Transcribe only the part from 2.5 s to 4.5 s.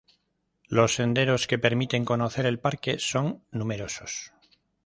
parque son numerosos.